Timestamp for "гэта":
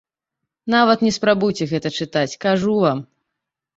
1.75-1.87